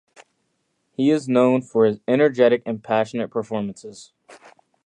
[0.93, 4.13] He is known for his energetic and passionate performances.